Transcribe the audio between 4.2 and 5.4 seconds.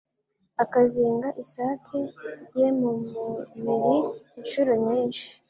inshuro nyinshi